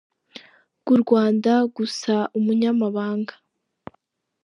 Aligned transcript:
bw’u 0.81 0.97
Rwanda 1.03 1.51
gusa 1.75 2.13
Umunyamabanga. 2.37 3.33